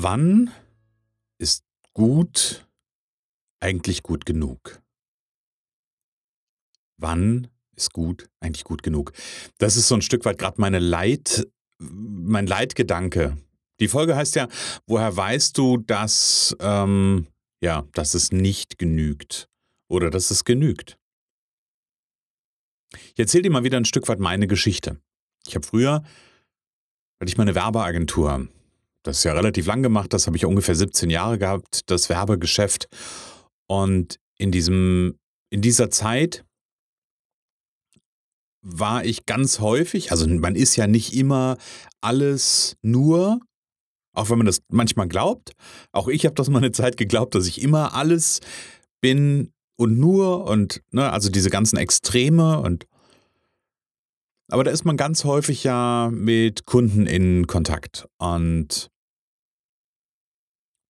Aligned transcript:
Wann 0.00 0.52
ist 1.38 1.64
gut 1.92 2.68
eigentlich 3.58 4.04
gut 4.04 4.24
genug? 4.26 4.80
Wann 6.98 7.48
ist 7.74 7.92
gut 7.92 8.30
eigentlich 8.38 8.62
gut 8.62 8.84
genug? 8.84 9.12
Das 9.58 9.74
ist 9.74 9.88
so 9.88 9.96
ein 9.96 10.02
Stück 10.02 10.24
weit 10.24 10.38
gerade 10.38 10.60
meine 10.60 10.78
Leit, 10.78 11.48
mein 11.80 12.46
Leitgedanke. 12.46 13.38
Die 13.80 13.88
Folge 13.88 14.14
heißt 14.14 14.36
ja, 14.36 14.46
woher 14.86 15.16
weißt 15.16 15.58
du, 15.58 15.78
dass, 15.78 16.56
ähm, 16.60 17.26
ja, 17.60 17.84
dass 17.92 18.14
es 18.14 18.30
nicht 18.30 18.78
genügt 18.78 19.48
oder 19.90 20.10
dass 20.10 20.30
es 20.30 20.44
genügt? 20.44 20.96
Ich 23.14 23.18
erzähle 23.18 23.42
dir 23.42 23.50
mal 23.50 23.64
wieder 23.64 23.78
ein 23.78 23.84
Stück 23.84 24.06
weit 24.06 24.20
meine 24.20 24.46
Geschichte. 24.46 25.00
Ich 25.48 25.56
habe 25.56 25.66
früher, 25.66 26.04
hatte 27.20 27.30
ich 27.30 27.36
meine 27.36 27.56
Werbeagentur 27.56 28.48
das 29.08 29.18
ist 29.18 29.24
ja 29.24 29.32
relativ 29.32 29.66
lang 29.66 29.82
gemacht, 29.82 30.12
das 30.12 30.26
habe 30.26 30.36
ich 30.36 30.44
ungefähr 30.44 30.74
17 30.74 31.08
Jahre 31.08 31.38
gehabt, 31.38 31.90
das 31.90 32.10
Werbegeschäft. 32.10 32.88
Und 33.66 34.20
in 34.36 34.52
diesem, 34.52 35.16
in 35.50 35.62
dieser 35.62 35.88
Zeit 35.88 36.44
war 38.60 39.06
ich 39.06 39.24
ganz 39.24 39.60
häufig, 39.60 40.12
also 40.12 40.28
man 40.28 40.54
ist 40.54 40.76
ja 40.76 40.86
nicht 40.86 41.14
immer 41.14 41.56
alles 42.02 42.76
nur, 42.82 43.40
auch 44.14 44.28
wenn 44.28 44.36
man 44.36 44.46
das 44.46 44.60
manchmal 44.68 45.08
glaubt. 45.08 45.52
Auch 45.90 46.08
ich 46.08 46.26
habe 46.26 46.34
das 46.34 46.50
mal 46.50 46.58
eine 46.58 46.72
Zeit 46.72 46.98
geglaubt, 46.98 47.34
dass 47.34 47.46
ich 47.46 47.62
immer 47.62 47.94
alles 47.94 48.40
bin 49.00 49.52
und 49.78 49.98
nur 49.98 50.44
und 50.44 50.82
ne, 50.90 51.10
also 51.10 51.30
diese 51.30 51.48
ganzen 51.48 51.78
Extreme 51.78 52.60
und 52.60 52.86
aber 54.50 54.64
da 54.64 54.70
ist 54.70 54.84
man 54.84 54.96
ganz 54.96 55.24
häufig 55.24 55.64
ja 55.64 56.10
mit 56.12 56.64
Kunden 56.64 57.06
in 57.06 57.46
Kontakt 57.46 58.06
und 58.18 58.90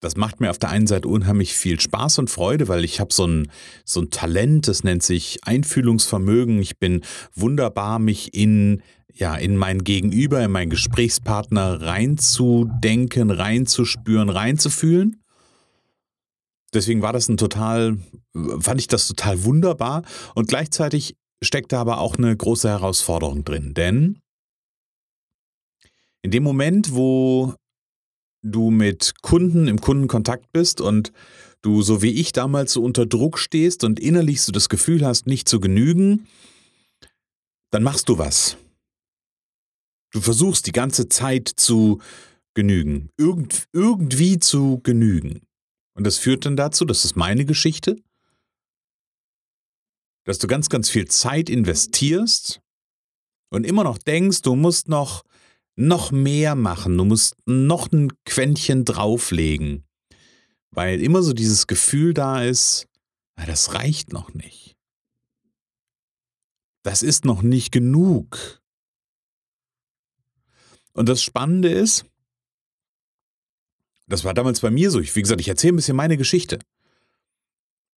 das 0.01 0.17
macht 0.17 0.41
mir 0.41 0.51
auf 0.51 0.59
der 0.59 0.71
einen 0.71 0.87
Seite 0.87 1.09
unheimlich 1.09 1.55
viel 1.55 1.81
Spaß 1.81 2.19
und 2.21 2.31
Freude, 2.31 2.69
weil 2.69 2.85
ich 2.85 3.01
habe 3.01 3.13
so 3.13 3.27
ein, 3.27 3.51
so 3.85 4.01
ein 4.01 4.11
Talent, 4.11 4.69
das 4.69 4.85
nennt 4.85 5.03
sich 5.03 5.41
Einfühlungsvermögen. 5.43 6.61
Ich 6.61 6.79
bin 6.79 7.03
wunderbar, 7.35 7.99
mich 7.99 8.35
in, 8.35 8.83
ja, 9.13 9.35
in 9.35 9.57
mein 9.57 9.83
Gegenüber, 9.83 10.43
in 10.43 10.53
meinen 10.53 10.71
Gesprächspartner 10.71 11.83
reinzudenken, 11.83 13.31
reinzuspüren, 13.31 14.29
reinzufühlen. 14.29 15.23
Deswegen 16.73 17.03
war 17.03 17.13
das 17.13 17.29
ein 17.29 17.39
total, 17.39 17.99
fand 18.61 18.81
ich 18.81 18.89
das 18.89 19.09
total 19.09 19.43
wunderbar 19.45 20.03
und 20.35 20.49
gleichzeitig 20.49 21.17
steckt 21.43 21.73
da 21.73 21.81
aber 21.81 21.99
auch 21.99 22.17
eine 22.17 22.37
große 22.37 22.69
Herausforderung 22.69 23.45
drin, 23.45 23.75
denn 23.75 24.21
in 26.23 26.31
dem 26.31 26.43
Moment, 26.43 26.95
wo 26.95 27.55
du 28.43 28.71
mit 28.71 29.15
Kunden 29.23 29.69
im 29.69 29.81
Kundenkontakt 29.81 30.53
bist 30.53 30.81
und 30.81 31.13
du, 31.63 31.83
so 31.83 32.03
wie 32.03 32.13
ich 32.13 32.33
damals, 32.33 32.73
so 32.73 32.83
unter 32.83 33.07
Druck 33.07 33.39
stehst 33.39 33.85
und 33.85 33.99
innerlich 33.99 34.43
so 34.43 34.53
das 34.53 34.69
Gefühl 34.69 35.05
hast, 35.05 35.27
nicht 35.27 35.49
zu 35.49 35.61
genügen, 35.61 36.27
dann 37.71 37.83
machst 37.83 38.09
du 38.09 38.19
was. 38.19 38.57
Du 40.13 40.21
versuchst 40.21 40.67
die 40.67 40.73
ganze 40.73 41.09
Zeit 41.09 41.49
zu 41.49 42.01
genügen, 42.55 43.11
irgend, 43.19 43.69
irgendwie 43.73 44.39
zu 44.39 44.81
genügen. 44.83 45.43
Und 45.95 46.05
das 46.05 46.17
führt 46.17 46.47
dann 46.47 46.57
dazu, 46.57 46.85
das 46.85 47.05
ist 47.05 47.17
meine 47.17 47.45
Geschichte, 47.45 47.97
dass 50.25 50.39
du 50.39 50.47
ganz, 50.47 50.69
ganz 50.69 50.89
viel 50.89 51.09
Zeit 51.09 51.51
investierst 51.51 52.61
und 53.51 53.65
immer 53.65 53.85
noch 53.85 53.99
denkst, 53.99 54.43
du 54.43 54.55
musst 54.55 54.89
noch 54.89 55.25
noch 55.79 56.11
mehr 56.11 56.57
machen, 56.57 56.99
du 56.99 57.05
musst 57.05 57.37
noch 57.47 57.93
ein 57.93 58.13
Quäntchen 58.25 58.85
drauflegen, 58.85 59.85
weil 60.71 61.01
immer 61.01 61.23
so 61.23 61.33
dieses 61.33 61.69
Gefühl 61.69 62.15
da 62.15 62.43
ist, 62.43 62.89
das 63.37 63.75
reicht 63.75 64.13
noch 64.13 64.35
nicht. 64.35 64.77
Das 66.83 67.05
ist 67.05 67.25
noch 67.25 67.43
nicht 67.43 67.71
genug. 67.71 68.61
Und 70.95 71.09
das 71.09 71.23
Spannende 71.23 71.71
ist, 71.71 72.05
das 74.09 74.25
war 74.25 74.35
damals 74.35 74.61
bei 74.61 74.71
mir 74.71 74.91
so, 74.91 74.99
ich, 74.99 75.15
wie 75.15 75.23
gesagt, 75.23 75.41
ich 75.41 75.49
erzähle 75.49 75.75
ein 75.75 75.77
bisschen 75.77 75.97
meine 75.97 76.17
Geschichte. 76.17 76.59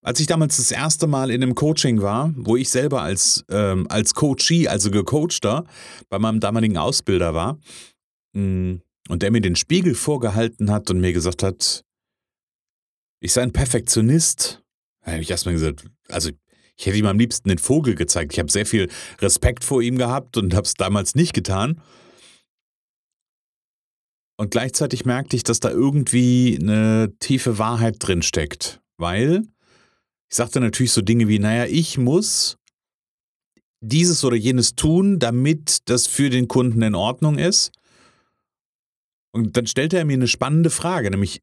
Als 0.03 0.19
ich 0.19 0.25
damals 0.25 0.57
das 0.57 0.71
erste 0.71 1.05
Mal 1.05 1.29
in 1.29 1.43
einem 1.43 1.53
Coaching 1.53 2.01
war, 2.01 2.33
wo 2.35 2.57
ich 2.57 2.69
selber 2.69 3.03
als, 3.03 3.45
ähm, 3.49 3.85
als 3.89 4.15
Coachee, 4.15 4.67
also 4.67 4.89
gecoachter, 4.89 5.65
bei 6.09 6.17
meinem 6.17 6.39
damaligen 6.39 6.77
Ausbilder 6.77 7.35
war, 7.35 7.59
mm, 8.33 8.77
und 9.09 9.21
der 9.21 9.31
mir 9.31 9.41
den 9.41 9.55
Spiegel 9.55 9.93
vorgehalten 9.93 10.71
hat 10.71 10.89
und 10.89 10.99
mir 10.99 11.13
gesagt 11.13 11.43
hat, 11.43 11.83
ich 13.19 13.33
sei 13.33 13.43
ein 13.43 13.53
Perfektionist, 13.53 14.63
da 15.03 15.11
habe 15.11 15.21
ich 15.21 15.29
erstmal 15.29 15.53
gesagt, 15.53 15.85
also 16.07 16.31
ich 16.77 16.85
hätte 16.85 16.97
ihm 16.97 17.05
am 17.05 17.19
liebsten 17.19 17.49
den 17.49 17.59
Vogel 17.59 17.93
gezeigt. 17.93 18.33
Ich 18.33 18.39
habe 18.39 18.51
sehr 18.51 18.65
viel 18.65 18.89
Respekt 19.19 19.63
vor 19.63 19.81
ihm 19.81 19.97
gehabt 19.97 20.37
und 20.37 20.55
habe 20.55 20.65
es 20.65 20.73
damals 20.73 21.13
nicht 21.13 21.33
getan. 21.33 21.79
Und 24.37 24.49
gleichzeitig 24.49 25.05
merkte 25.05 25.35
ich, 25.35 25.43
dass 25.43 25.59
da 25.59 25.69
irgendwie 25.69 26.57
eine 26.59 27.13
tiefe 27.19 27.59
Wahrheit 27.59 27.97
drin 27.99 28.23
steckt, 28.23 28.81
weil 28.97 29.43
ich 30.31 30.37
sagte 30.37 30.61
natürlich 30.61 30.93
so 30.93 31.01
Dinge 31.01 31.27
wie, 31.27 31.39
naja, 31.39 31.65
ich 31.65 31.97
muss 31.97 32.55
dieses 33.81 34.23
oder 34.23 34.37
jenes 34.37 34.75
tun, 34.75 35.19
damit 35.19 35.89
das 35.89 36.07
für 36.07 36.29
den 36.29 36.47
Kunden 36.47 36.81
in 36.81 36.95
Ordnung 36.95 37.37
ist. 37.37 37.73
Und 39.33 39.57
dann 39.57 39.67
stellte 39.67 39.97
er 39.97 40.05
mir 40.05 40.13
eine 40.13 40.29
spannende 40.29 40.69
Frage, 40.69 41.11
nämlich 41.11 41.41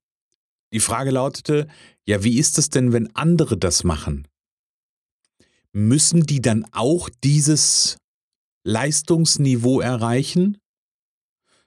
die 0.73 0.81
Frage 0.81 1.11
lautete, 1.11 1.69
ja, 2.07 2.25
wie 2.25 2.39
ist 2.39 2.57
es 2.57 2.71
denn, 2.71 2.93
wenn 2.93 3.15
andere 3.15 3.59
das 3.59 3.85
machen? 3.85 4.27
Müssen 5.73 6.25
die 6.25 6.41
dann 6.41 6.65
auch 6.73 7.11
dieses 7.23 7.99
Leistungsniveau 8.65 9.81
erreichen? 9.81 10.57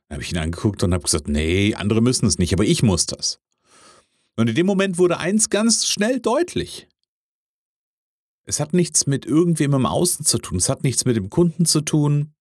Dann 0.08 0.16
habe 0.16 0.24
ich 0.24 0.32
ihn 0.32 0.40
angeguckt 0.40 0.82
und 0.82 0.94
habe 0.94 1.04
gesagt, 1.04 1.28
nee, 1.28 1.76
andere 1.76 2.02
müssen 2.02 2.26
es 2.26 2.40
nicht, 2.40 2.54
aber 2.54 2.66
ich 2.66 2.82
muss 2.82 3.06
das. 3.06 3.40
Und 4.38 4.50
in 4.50 4.56
dem 4.56 4.66
Moment 4.66 4.98
wurde 4.98 5.20
eins 5.20 5.52
ganz 5.52 5.88
schnell 5.88 6.20
deutlich. 6.20 6.88
Es 8.46 8.60
hat 8.60 8.74
nichts 8.74 9.06
mit 9.08 9.26
irgendwem 9.26 9.74
im 9.74 9.86
Außen 9.86 10.26
zu 10.26 10.38
tun. 10.40 10.58
Es 10.58 10.70
hat 10.70 10.84
nichts 10.84 11.06
mit 11.06 11.16
dem 11.16 11.30
Kunden 11.30 11.66
zu 11.66 11.82
tun. 11.82 12.34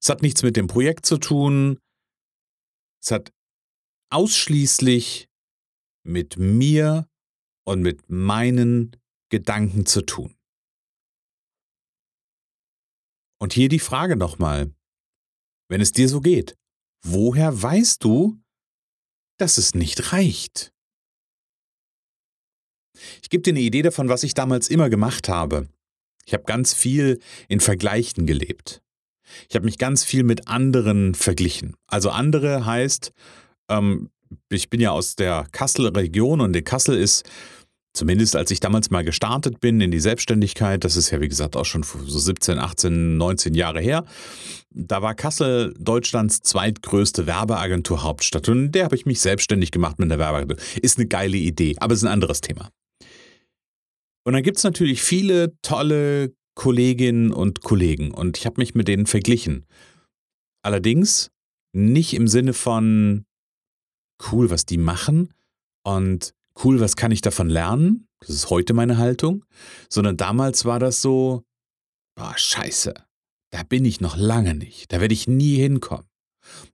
Es 0.00 0.08
hat 0.08 0.22
nichts 0.22 0.42
mit 0.42 0.56
dem 0.56 0.66
Projekt 0.66 1.04
zu 1.04 1.18
tun. 1.18 1.78
Es 3.02 3.10
hat 3.10 3.32
ausschließlich 4.10 5.28
mit 6.04 6.36
mir 6.36 7.08
und 7.64 7.82
mit 7.82 8.08
meinen 8.08 8.96
Gedanken 9.30 9.86
zu 9.86 10.02
tun. 10.02 10.34
Und 13.38 13.52
hier 13.52 13.68
die 13.68 13.78
Frage 13.78 14.16
nochmal, 14.16 14.74
wenn 15.68 15.80
es 15.80 15.92
dir 15.92 16.08
so 16.08 16.20
geht, 16.20 16.56
woher 17.02 17.62
weißt 17.62 18.02
du, 18.02 18.38
dass 19.38 19.56
es 19.56 19.74
nicht 19.74 20.12
reicht? 20.12 20.74
Ich 23.22 23.30
gebe 23.30 23.42
dir 23.42 23.52
eine 23.52 23.60
Idee 23.60 23.82
davon, 23.82 24.08
was 24.08 24.22
ich 24.22 24.34
damals 24.34 24.68
immer 24.68 24.90
gemacht 24.90 25.28
habe. 25.28 25.68
Ich 26.26 26.34
habe 26.34 26.44
ganz 26.44 26.74
viel 26.74 27.18
in 27.48 27.60
Vergleichen 27.60 28.26
gelebt. 28.26 28.82
Ich 29.48 29.54
habe 29.54 29.64
mich 29.64 29.78
ganz 29.78 30.04
viel 30.04 30.22
mit 30.22 30.48
anderen 30.48 31.14
verglichen. 31.14 31.76
Also 31.86 32.10
andere 32.10 32.66
heißt, 32.66 33.12
ähm, 33.68 34.10
ich 34.48 34.70
bin 34.70 34.80
ja 34.80 34.90
aus 34.90 35.16
der 35.16 35.46
Kasseler 35.52 35.94
Region 35.94 36.40
und 36.40 36.54
in 36.54 36.64
Kassel 36.64 36.96
ist, 36.96 37.28
zumindest 37.92 38.36
als 38.36 38.50
ich 38.50 38.60
damals 38.60 38.90
mal 38.90 39.04
gestartet 39.04 39.60
bin 39.60 39.80
in 39.80 39.90
die 39.90 40.00
Selbstständigkeit, 40.00 40.84
das 40.84 40.96
ist 40.96 41.10
ja 41.10 41.20
wie 41.20 41.28
gesagt 41.28 41.56
auch 41.56 41.64
schon 41.64 41.82
so 41.82 42.18
17, 42.18 42.58
18, 42.58 43.16
19 43.16 43.54
Jahre 43.54 43.80
her, 43.80 44.04
da 44.70 45.02
war 45.02 45.14
Kassel 45.14 45.74
Deutschlands 45.78 46.42
zweitgrößte 46.42 47.26
Werbeagentur 47.26 48.02
Hauptstadt 48.02 48.48
und 48.48 48.66
in 48.66 48.72
der 48.72 48.84
habe 48.84 48.96
ich 48.96 49.06
mich 49.06 49.20
selbstständig 49.20 49.72
gemacht 49.72 49.98
mit 49.98 50.10
der 50.10 50.18
Werbeagentur. 50.18 50.58
Ist 50.80 50.98
eine 50.98 51.08
geile 51.08 51.36
Idee, 51.36 51.74
aber 51.80 51.94
ist 51.94 52.04
ein 52.04 52.12
anderes 52.12 52.40
Thema. 52.40 52.70
Und 54.24 54.34
dann 54.34 54.42
gibt 54.42 54.58
es 54.58 54.64
natürlich 54.64 55.02
viele 55.02 55.56
tolle 55.62 56.34
Kolleginnen 56.54 57.32
und 57.32 57.62
Kollegen 57.62 58.10
und 58.10 58.36
ich 58.36 58.46
habe 58.46 58.60
mich 58.60 58.74
mit 58.74 58.88
denen 58.88 59.06
verglichen. 59.06 59.64
Allerdings 60.62 61.30
nicht 61.72 62.14
im 62.14 62.28
Sinne 62.28 62.52
von 62.52 63.24
cool, 64.30 64.50
was 64.50 64.66
die 64.66 64.76
machen 64.76 65.32
und 65.84 66.34
cool, 66.62 66.80
was 66.80 66.96
kann 66.96 67.12
ich 67.12 67.22
davon 67.22 67.48
lernen? 67.48 68.06
Das 68.20 68.30
ist 68.30 68.50
heute 68.50 68.74
meine 68.74 68.98
Haltung, 68.98 69.44
sondern 69.88 70.16
damals 70.16 70.64
war 70.66 70.78
das 70.78 71.00
so, 71.00 71.44
boah, 72.14 72.34
scheiße, 72.36 72.92
da 73.50 73.62
bin 73.62 73.84
ich 73.84 74.00
noch 74.00 74.16
lange 74.16 74.54
nicht, 74.54 74.92
da 74.92 75.00
werde 75.00 75.14
ich 75.14 75.26
nie 75.26 75.56
hinkommen. 75.56 76.06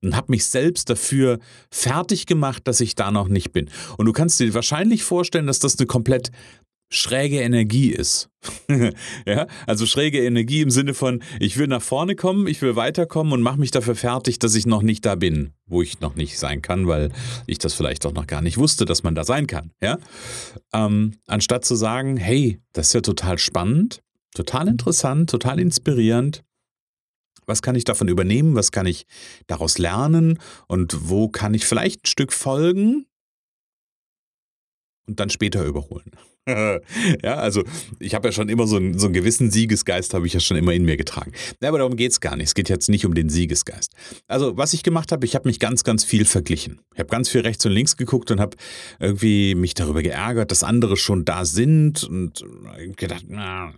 Und 0.02 0.16
habe 0.16 0.30
mich 0.30 0.46
selbst 0.46 0.88
dafür 0.88 1.38
fertig 1.70 2.26
gemacht, 2.26 2.66
dass 2.66 2.80
ich 2.80 2.94
da 2.94 3.10
noch 3.10 3.28
nicht 3.28 3.52
bin. 3.52 3.68
Und 3.98 4.06
du 4.06 4.12
kannst 4.12 4.40
dir 4.40 4.54
wahrscheinlich 4.54 5.02
vorstellen, 5.04 5.46
dass 5.46 5.58
das 5.58 5.78
eine 5.78 5.86
komplett 5.86 6.30
schräge 6.88 7.40
Energie 7.40 7.90
ist. 7.90 8.28
ja, 9.26 9.46
also 9.66 9.86
schräge 9.86 10.24
Energie 10.24 10.60
im 10.60 10.70
Sinne 10.70 10.94
von, 10.94 11.22
ich 11.40 11.56
will 11.56 11.66
nach 11.66 11.82
vorne 11.82 12.14
kommen, 12.14 12.46
ich 12.46 12.62
will 12.62 12.76
weiterkommen 12.76 13.32
und 13.32 13.42
mache 13.42 13.58
mich 13.58 13.72
dafür 13.72 13.96
fertig, 13.96 14.38
dass 14.38 14.54
ich 14.54 14.66
noch 14.66 14.82
nicht 14.82 15.04
da 15.04 15.16
bin, 15.16 15.52
wo 15.66 15.82
ich 15.82 16.00
noch 16.00 16.14
nicht 16.14 16.38
sein 16.38 16.62
kann, 16.62 16.86
weil 16.86 17.10
ich 17.46 17.58
das 17.58 17.74
vielleicht 17.74 18.06
auch 18.06 18.12
noch 18.12 18.26
gar 18.26 18.42
nicht 18.42 18.58
wusste, 18.58 18.84
dass 18.84 19.02
man 19.02 19.14
da 19.14 19.24
sein 19.24 19.46
kann. 19.46 19.72
Ja, 19.82 19.98
ähm, 20.72 21.14
anstatt 21.26 21.64
zu 21.64 21.74
sagen, 21.74 22.16
hey, 22.16 22.60
das 22.72 22.88
ist 22.88 22.92
ja 22.94 23.00
total 23.00 23.38
spannend, 23.38 24.02
total 24.34 24.68
interessant, 24.68 25.30
total 25.30 25.58
inspirierend. 25.58 26.44
Was 27.46 27.62
kann 27.62 27.76
ich 27.76 27.84
davon 27.84 28.08
übernehmen? 28.08 28.56
Was 28.56 28.72
kann 28.72 28.86
ich 28.86 29.06
daraus 29.46 29.78
lernen? 29.78 30.38
Und 30.66 31.08
wo 31.08 31.28
kann 31.28 31.54
ich 31.54 31.64
vielleicht 31.64 32.04
ein 32.04 32.06
Stück 32.06 32.32
folgen 32.32 33.06
und 35.06 35.20
dann 35.20 35.30
später 35.30 35.64
überholen? 35.64 36.10
ja, 37.24 37.34
also 37.34 37.64
ich 37.98 38.14
habe 38.14 38.28
ja 38.28 38.32
schon 38.32 38.48
immer 38.48 38.68
so 38.68 38.76
einen, 38.76 38.96
so 38.98 39.06
einen 39.06 39.14
gewissen 39.14 39.50
Siegesgeist, 39.50 40.14
habe 40.14 40.26
ich 40.28 40.32
ja 40.32 40.38
schon 40.38 40.56
immer 40.56 40.72
in 40.72 40.84
mir 40.84 40.96
getragen. 40.96 41.32
Ja, 41.60 41.68
aber 41.68 41.78
darum 41.78 41.96
geht 41.96 42.12
es 42.12 42.20
gar 42.20 42.36
nicht. 42.36 42.46
Es 42.46 42.54
geht 42.54 42.68
jetzt 42.68 42.88
nicht 42.88 43.04
um 43.04 43.14
den 43.14 43.28
Siegesgeist. 43.28 43.92
Also 44.28 44.56
was 44.56 44.72
ich 44.72 44.84
gemacht 44.84 45.10
habe, 45.10 45.26
ich 45.26 45.34
habe 45.34 45.48
mich 45.48 45.58
ganz, 45.58 45.82
ganz 45.82 46.04
viel 46.04 46.24
verglichen. 46.24 46.80
Ich 46.94 47.00
habe 47.00 47.08
ganz 47.08 47.28
viel 47.28 47.40
rechts 47.40 47.66
und 47.66 47.72
links 47.72 47.96
geguckt 47.96 48.30
und 48.30 48.40
habe 48.40 48.56
irgendwie 49.00 49.56
mich 49.56 49.74
darüber 49.74 50.02
geärgert, 50.02 50.52
dass 50.52 50.62
andere 50.62 50.96
schon 50.96 51.24
da 51.24 51.44
sind 51.44 52.04
und 52.04 52.44
gedacht, 52.96 53.24
na, 53.28 53.72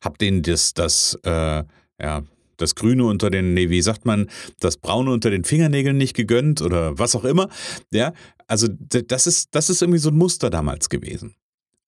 habe 0.00 0.18
denen 0.18 0.42
das, 0.42 0.74
das, 0.74 1.16
äh, 1.24 1.62
ja, 2.00 2.22
das 2.56 2.74
Grüne 2.74 3.04
unter 3.04 3.30
den, 3.30 3.54
nee, 3.54 3.70
wie 3.70 3.82
sagt 3.82 4.04
man, 4.04 4.28
das 4.58 4.76
Braune 4.76 5.12
unter 5.12 5.30
den 5.30 5.44
Fingernägeln 5.44 5.96
nicht 5.96 6.14
gegönnt 6.14 6.60
oder 6.60 6.98
was 6.98 7.14
auch 7.14 7.24
immer. 7.24 7.48
Ja, 7.92 8.12
also 8.46 8.68
das 8.68 9.26
ist, 9.26 9.54
das 9.54 9.70
ist 9.70 9.80
irgendwie 9.82 9.98
so 9.98 10.10
ein 10.10 10.16
Muster 10.16 10.50
damals 10.50 10.88
gewesen. 10.88 11.34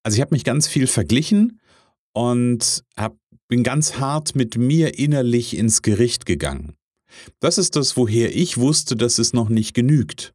Also 0.04 0.16
ich 0.16 0.20
habe 0.20 0.34
mich 0.34 0.44
ganz 0.44 0.68
viel 0.68 0.86
verglichen 0.86 1.60
und 2.12 2.84
hab, 2.96 3.16
bin 3.48 3.64
ganz 3.64 3.98
hart 3.98 4.36
mit 4.36 4.56
mir 4.56 4.98
innerlich 4.98 5.56
ins 5.56 5.82
Gericht 5.82 6.26
gegangen. 6.26 6.76
Das 7.40 7.58
ist 7.58 7.74
das, 7.74 7.96
woher 7.96 8.34
ich 8.34 8.58
wusste, 8.58 8.96
dass 8.96 9.18
es 9.18 9.32
noch 9.32 9.48
nicht 9.48 9.74
genügt. 9.74 10.34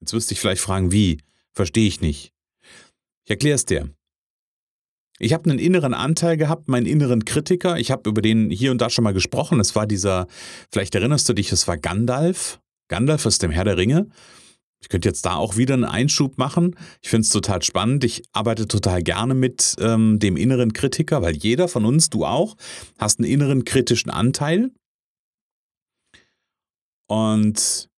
Jetzt 0.00 0.12
wirst 0.12 0.30
du 0.30 0.34
dich 0.34 0.40
vielleicht 0.40 0.62
fragen, 0.62 0.92
wie? 0.92 1.18
Verstehe 1.54 1.86
ich 1.86 2.00
nicht. 2.00 2.32
Ich 3.24 3.30
erkläre 3.30 3.54
es 3.54 3.64
dir. 3.64 3.90
Ich 5.18 5.32
habe 5.32 5.48
einen 5.48 5.58
inneren 5.60 5.94
Anteil 5.94 6.36
gehabt, 6.36 6.68
meinen 6.68 6.86
inneren 6.86 7.24
Kritiker. 7.24 7.78
Ich 7.78 7.90
habe 7.90 8.10
über 8.10 8.20
den 8.20 8.50
hier 8.50 8.72
und 8.72 8.80
da 8.80 8.90
schon 8.90 9.04
mal 9.04 9.14
gesprochen. 9.14 9.60
Es 9.60 9.76
war 9.76 9.86
dieser, 9.86 10.26
vielleicht 10.70 10.94
erinnerst 10.94 11.28
du 11.28 11.32
dich, 11.32 11.52
es 11.52 11.68
war 11.68 11.78
Gandalf. 11.78 12.60
Gandalf 12.88 13.24
aus 13.24 13.38
dem 13.38 13.52
Herr 13.52 13.64
der 13.64 13.76
Ringe. 13.76 14.08
Ich 14.82 14.88
könnte 14.88 15.08
jetzt 15.08 15.24
da 15.24 15.36
auch 15.36 15.56
wieder 15.56 15.74
einen 15.74 15.84
Einschub 15.84 16.36
machen. 16.38 16.76
Ich 17.00 17.08
finde 17.08 17.22
es 17.22 17.30
total 17.30 17.62
spannend. 17.62 18.04
Ich 18.04 18.22
arbeite 18.32 18.66
total 18.66 19.02
gerne 19.02 19.34
mit 19.34 19.76
ähm, 19.78 20.18
dem 20.18 20.36
inneren 20.36 20.72
Kritiker, 20.72 21.22
weil 21.22 21.36
jeder 21.36 21.68
von 21.68 21.84
uns, 21.84 22.10
du 22.10 22.26
auch, 22.26 22.56
hast 22.98 23.20
einen 23.20 23.30
inneren 23.30 23.64
kritischen 23.64 24.10
Anteil. 24.10 24.70
Und 27.08 27.88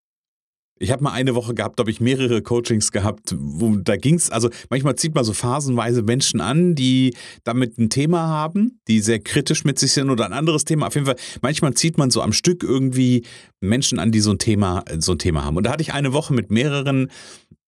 ich 0.78 0.90
habe 0.90 1.04
mal 1.04 1.12
eine 1.12 1.34
Woche 1.34 1.54
gehabt, 1.54 1.78
habe 1.78 1.90
ich 1.90 2.00
mehrere 2.00 2.42
Coachings 2.42 2.90
gehabt, 2.90 3.34
wo 3.38 3.76
da 3.76 3.96
ging 3.96 4.16
es, 4.16 4.30
also 4.30 4.50
manchmal 4.70 4.96
zieht 4.96 5.14
man 5.14 5.24
so 5.24 5.32
phasenweise 5.32 6.02
Menschen 6.02 6.40
an, 6.40 6.74
die 6.74 7.14
damit 7.44 7.78
ein 7.78 7.90
Thema 7.90 8.26
haben, 8.26 8.80
die 8.88 9.00
sehr 9.00 9.20
kritisch 9.20 9.64
mit 9.64 9.78
sich 9.78 9.92
sind 9.92 10.10
oder 10.10 10.24
ein 10.24 10.32
anderes 10.32 10.64
Thema. 10.64 10.88
Auf 10.88 10.94
jeden 10.94 11.06
Fall, 11.06 11.16
manchmal 11.42 11.74
zieht 11.74 11.96
man 11.96 12.10
so 12.10 12.22
am 12.22 12.32
Stück 12.32 12.64
irgendwie 12.64 13.24
Menschen 13.60 13.98
an, 14.00 14.10
die 14.10 14.20
so 14.20 14.32
ein 14.32 14.38
Thema, 14.38 14.84
so 14.98 15.12
ein 15.12 15.18
Thema 15.18 15.44
haben. 15.44 15.56
Und 15.56 15.64
da 15.64 15.72
hatte 15.72 15.82
ich 15.82 15.94
eine 15.94 16.12
Woche 16.12 16.34
mit 16.34 16.50
mehreren 16.50 17.08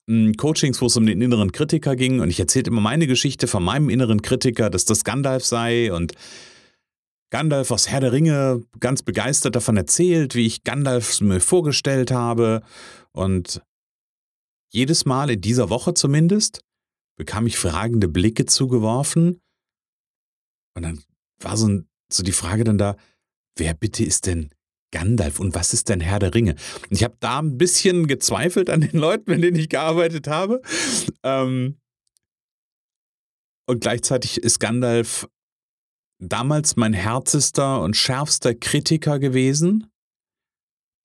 hm, 0.08 0.35
Coachings, 0.35 0.82
wo 0.82 0.87
es 0.87 0.97
um 0.97 1.06
den 1.06 1.23
inneren 1.23 1.53
Kritiker 1.53 1.94
ging 1.94 2.20
und 2.20 2.31
ich 2.31 2.41
erzählte 2.41 2.70
immer 2.70 2.81
meine 2.81 3.06
Geschichte 3.06 3.47
von 3.47 3.62
meinem 3.62 3.88
inneren 3.88 4.20
Kritiker, 4.20 4.69
dass 4.69 4.85
das 4.85 5.05
Gandalf 5.05 5.44
sei 5.44 5.93
und 5.93 6.12
Gandalf 7.31 7.70
aus 7.70 7.88
Herr 7.88 8.00
der 8.00 8.12
Ringe 8.12 8.62
ganz 8.78 9.02
begeistert 9.02 9.56
davon 9.56 9.76
erzählt, 9.76 10.34
wie 10.34 10.46
ich 10.46 10.64
Gandalf 10.64 11.20
mir 11.20 11.40
vorgestellt 11.40 12.11
habe. 12.11 12.62
Und 13.12 13.62
jedes 14.73 15.05
Mal 15.05 15.31
in 15.31 15.40
dieser 15.40 15.70
Woche 15.70 15.94
zumindest 15.94 16.61
bekam 17.17 17.46
ich 17.46 17.58
fragende 17.58 18.08
Blicke 18.08 18.46
zugeworfen. 18.46 19.40
Und 20.75 20.82
dann 20.82 21.02
war 21.40 21.56
so, 21.56 21.81
so 22.12 22.23
die 22.23 22.32
Frage 22.32 22.64
dann 22.64 22.78
da, 22.78 22.96
wer 23.56 23.75
bitte 23.75 24.05
ist 24.05 24.26
denn 24.26 24.50
Gandalf 24.93 25.40
und 25.40 25.55
was 25.55 25.72
ist 25.72 25.88
denn 25.88 26.00
Herr 26.00 26.19
der 26.19 26.34
Ringe? 26.34 26.55
Und 26.88 26.93
ich 26.93 27.02
habe 27.02 27.17
da 27.19 27.40
ein 27.40 27.58
bisschen 27.58 28.06
gezweifelt 28.06 28.70
an 28.70 28.82
den 28.82 28.99
Leuten, 28.99 29.31
mit 29.31 29.43
denen 29.43 29.56
ich 29.56 29.69
gearbeitet 29.69 30.29
habe. 30.29 30.62
Ähm, 31.22 31.79
und 33.69 33.81
gleichzeitig 33.81 34.38
ist 34.38 34.61
Gandalf 34.61 35.29
damals 36.19 36.77
mein 36.77 36.93
härtester 36.93 37.81
und 37.83 37.97
schärfster 37.97 38.55
Kritiker 38.55 39.19
gewesen, 39.19 39.91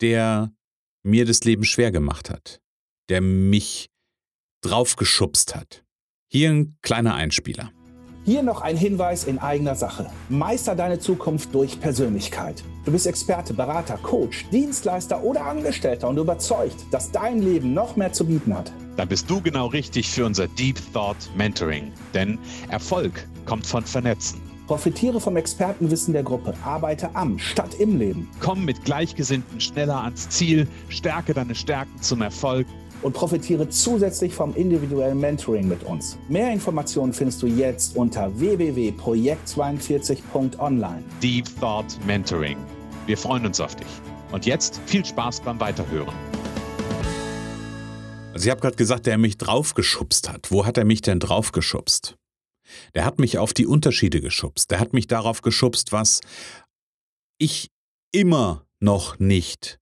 der 0.01 0.51
mir 1.03 1.25
das 1.25 1.43
Leben 1.43 1.63
schwer 1.63 1.91
gemacht 1.91 2.29
hat, 2.29 2.61
der 3.09 3.21
mich 3.21 3.89
draufgeschubst 4.61 5.55
hat. 5.55 5.83
Hier 6.31 6.49
ein 6.49 6.77
kleiner 6.81 7.15
Einspieler. 7.15 7.71
Hier 8.23 8.43
noch 8.43 8.61
ein 8.61 8.77
Hinweis 8.77 9.23
in 9.23 9.39
eigener 9.39 9.73
Sache. 9.73 10.11
Meister 10.29 10.75
deine 10.75 10.99
Zukunft 10.99 11.55
durch 11.55 11.81
Persönlichkeit. 11.81 12.63
Du 12.85 12.91
bist 12.91 13.07
Experte, 13.07 13.55
Berater, 13.55 13.97
Coach, 13.97 14.45
Dienstleister 14.51 15.23
oder 15.23 15.43
Angestellter 15.43 16.07
und 16.07 16.17
überzeugt, 16.17 16.85
dass 16.91 17.11
dein 17.11 17.41
Leben 17.41 17.73
noch 17.73 17.95
mehr 17.95 18.13
zu 18.13 18.25
bieten 18.25 18.55
hat. 18.55 18.71
Dann 18.95 19.09
bist 19.09 19.27
du 19.27 19.41
genau 19.41 19.67
richtig 19.67 20.07
für 20.07 20.25
unser 20.25 20.47
Deep 20.47 20.79
Thought 20.93 21.17
Mentoring. 21.35 21.91
Denn 22.13 22.37
Erfolg 22.69 23.27
kommt 23.45 23.65
von 23.65 23.83
Vernetzen. 23.83 24.50
Profitiere 24.71 25.19
vom 25.19 25.35
Expertenwissen 25.35 26.13
der 26.13 26.23
Gruppe. 26.23 26.53
Arbeite 26.63 27.13
am 27.13 27.37
statt 27.37 27.75
im 27.77 27.99
Leben. 27.99 28.29
Komm 28.39 28.63
mit 28.63 28.85
Gleichgesinnten 28.85 29.59
schneller 29.59 30.01
ans 30.01 30.29
Ziel. 30.29 30.65
Stärke 30.87 31.33
deine 31.33 31.55
Stärken 31.55 32.01
zum 32.01 32.21
Erfolg. 32.21 32.65
Und 33.01 33.11
profitiere 33.11 33.67
zusätzlich 33.67 34.33
vom 34.33 34.55
individuellen 34.55 35.19
Mentoring 35.19 35.67
mit 35.67 35.83
uns. 35.83 36.17
Mehr 36.29 36.53
Informationen 36.53 37.11
findest 37.11 37.41
du 37.41 37.47
jetzt 37.47 37.97
unter 37.97 38.31
www.projekt42.online. 38.39 41.03
Deep 41.21 41.47
Thought 41.59 41.97
Mentoring. 42.07 42.55
Wir 43.07 43.17
freuen 43.17 43.45
uns 43.45 43.59
auf 43.59 43.75
dich. 43.75 43.87
Und 44.31 44.45
jetzt 44.45 44.79
viel 44.85 45.03
Spaß 45.03 45.41
beim 45.41 45.59
Weiterhören. 45.59 46.15
Also 48.31 48.45
ich 48.45 48.51
habe 48.51 48.61
gerade 48.61 48.77
gesagt, 48.77 49.05
der 49.05 49.17
mich 49.17 49.37
draufgeschubst 49.37 50.29
hat. 50.29 50.49
Wo 50.49 50.65
hat 50.65 50.77
er 50.77 50.85
mich 50.85 51.01
denn 51.01 51.19
draufgeschubst? 51.19 52.15
Der 52.93 53.05
hat 53.05 53.19
mich 53.19 53.37
auf 53.37 53.53
die 53.53 53.65
Unterschiede 53.65 54.21
geschubst. 54.21 54.71
Der 54.71 54.79
hat 54.79 54.93
mich 54.93 55.07
darauf 55.07 55.41
geschubst, 55.41 55.91
was 55.91 56.21
ich 57.37 57.71
immer 58.11 58.65
noch 58.79 59.19
nicht 59.19 59.79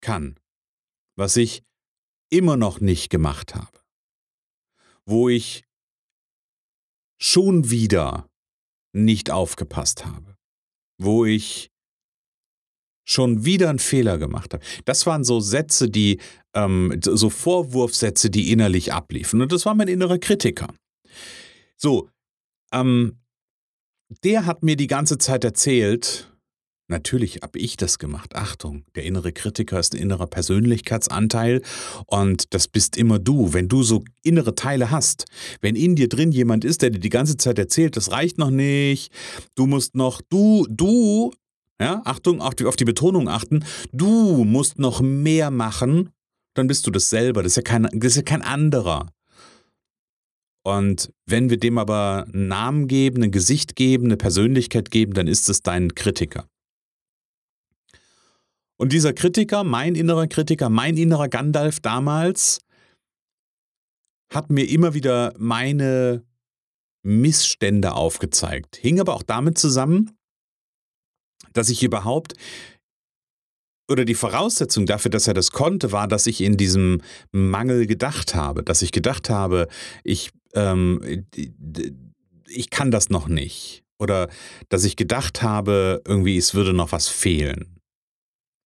kann. 0.00 0.38
Was 1.16 1.36
ich 1.36 1.62
immer 2.30 2.56
noch 2.56 2.80
nicht 2.80 3.10
gemacht 3.10 3.54
habe. 3.54 3.78
Wo 5.06 5.28
ich 5.28 5.64
schon 7.20 7.70
wieder 7.70 8.28
nicht 8.92 9.30
aufgepasst 9.30 10.04
habe. 10.04 10.36
Wo 11.00 11.24
ich 11.24 11.70
schon 13.08 13.44
wieder 13.44 13.70
einen 13.70 13.78
Fehler 13.78 14.18
gemacht 14.18 14.52
habe. 14.52 14.62
Das 14.84 15.06
waren 15.06 15.24
so 15.24 15.40
Sätze, 15.40 15.88
die, 15.88 16.20
ähm, 16.54 17.00
so 17.02 17.30
Vorwurfssätze, 17.30 18.28
die 18.28 18.52
innerlich 18.52 18.92
abliefen. 18.92 19.40
Und 19.40 19.50
das 19.50 19.64
war 19.64 19.74
mein 19.74 19.88
innerer 19.88 20.18
Kritiker. 20.18 20.68
So, 21.80 22.10
ähm, 22.72 23.18
der 24.24 24.46
hat 24.46 24.62
mir 24.62 24.76
die 24.76 24.88
ganze 24.88 25.18
Zeit 25.18 25.44
erzählt, 25.44 26.32
natürlich 26.88 27.40
habe 27.42 27.58
ich 27.58 27.76
das 27.76 27.98
gemacht. 27.98 28.34
Achtung, 28.34 28.84
der 28.94 29.04
innere 29.04 29.32
Kritiker 29.32 29.78
ist 29.78 29.94
ein 29.94 30.00
innerer 30.00 30.26
Persönlichkeitsanteil 30.26 31.62
und 32.06 32.52
das 32.52 32.66
bist 32.66 32.96
immer 32.96 33.18
du. 33.18 33.52
Wenn 33.52 33.68
du 33.68 33.82
so 33.82 34.02
innere 34.22 34.54
Teile 34.54 34.90
hast, 34.90 35.26
wenn 35.60 35.76
in 35.76 35.94
dir 35.94 36.08
drin 36.08 36.32
jemand 36.32 36.64
ist, 36.64 36.82
der 36.82 36.90
dir 36.90 36.98
die 36.98 37.10
ganze 37.10 37.36
Zeit 37.36 37.58
erzählt, 37.58 37.96
das 37.96 38.10
reicht 38.10 38.38
noch 38.38 38.50
nicht, 38.50 39.12
du 39.54 39.66
musst 39.66 39.94
noch, 39.94 40.20
du, 40.20 40.66
du, 40.68 41.32
ja, 41.80 42.02
Achtung, 42.04 42.40
auf 42.40 42.54
die, 42.54 42.64
auf 42.64 42.76
die 42.76 42.86
Betonung 42.86 43.28
achten, 43.28 43.64
du 43.92 44.44
musst 44.44 44.78
noch 44.78 45.00
mehr 45.00 45.50
machen, 45.52 46.10
dann 46.54 46.66
bist 46.66 46.86
du 46.86 46.90
das 46.90 47.08
selber. 47.08 47.42
Das 47.42 47.52
ist 47.52 47.56
ja 47.56 47.62
kein, 47.62 47.84
das 47.92 48.12
ist 48.12 48.16
ja 48.16 48.22
kein 48.22 48.42
anderer. 48.42 49.12
Und 50.68 51.10
wenn 51.24 51.48
wir 51.48 51.56
dem 51.56 51.78
aber 51.78 52.26
einen 52.30 52.48
Namen 52.48 52.88
geben, 52.88 53.22
ein 53.22 53.30
Gesicht 53.30 53.74
geben, 53.74 54.04
eine 54.04 54.18
Persönlichkeit 54.18 54.90
geben, 54.90 55.14
dann 55.14 55.26
ist 55.26 55.48
es 55.48 55.62
dein 55.62 55.94
Kritiker. 55.94 56.46
Und 58.76 58.92
dieser 58.92 59.14
Kritiker, 59.14 59.64
mein 59.64 59.94
innerer 59.94 60.26
Kritiker, 60.26 60.68
mein 60.68 60.98
innerer 60.98 61.28
Gandalf 61.28 61.80
damals, 61.80 62.60
hat 64.30 64.50
mir 64.50 64.68
immer 64.68 64.92
wieder 64.92 65.32
meine 65.38 66.22
Missstände 67.02 67.94
aufgezeigt. 67.94 68.76
Hing 68.76 69.00
aber 69.00 69.14
auch 69.14 69.22
damit 69.22 69.56
zusammen, 69.56 70.18
dass 71.54 71.70
ich 71.70 71.82
überhaupt 71.82 72.34
oder 73.90 74.04
die 74.04 74.14
Voraussetzung 74.14 74.84
dafür, 74.84 75.10
dass 75.10 75.26
er 75.26 75.32
das 75.34 75.50
konnte, 75.50 75.92
war, 75.92 76.08
dass 76.08 76.26
ich 76.26 76.42
in 76.42 76.58
diesem 76.58 77.00
Mangel 77.32 77.86
gedacht 77.86 78.34
habe, 78.34 78.62
dass 78.62 78.82
ich 78.82 78.92
gedacht 78.92 79.30
habe, 79.30 79.66
ich, 80.04 80.30
ähm, 80.54 81.26
ich 82.46 82.70
kann 82.70 82.90
das 82.90 83.10
noch 83.10 83.28
nicht. 83.28 83.84
Oder 83.98 84.28
dass 84.68 84.84
ich 84.84 84.96
gedacht 84.96 85.42
habe, 85.42 86.02
irgendwie 86.06 86.36
es 86.36 86.54
würde 86.54 86.72
noch 86.72 86.92
was 86.92 87.08
fehlen. 87.08 87.80